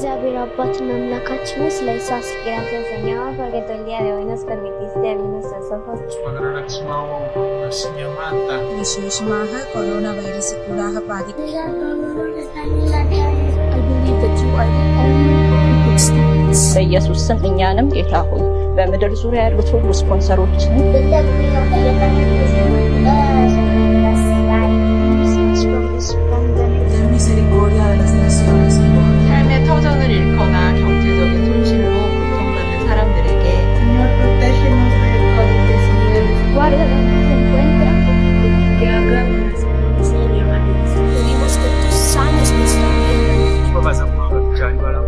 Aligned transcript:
እግዚአብሔር 0.00 0.36
አባትና 0.42 0.86
አምላካችን 0.98 1.58
ስለ 1.76 1.88
ኢየሱስ 1.96 2.28
ግራቴ 2.44 2.70
ሰኛ 2.90 3.08
ፈገደ 3.38 3.72
ሊያ 3.86 3.96
ደው 4.06 4.20
ነስ 4.28 4.42
ፈርሚቲስ 4.48 4.92
ደም 5.02 5.18
ነስ 5.32 5.48
ሰፈች 5.70 6.12
በኢየሱስ 16.76 17.20
ስም 17.28 17.42
እኛንም 17.50 17.90
ጌታ 17.96 18.14
ሆይ 18.30 18.42
በምድር 18.78 19.12
ዙሪያ 19.24 19.42
ያሉት 19.48 19.68
ሁሉ 19.76 19.86
ስፖንሰሮችን 20.00 20.72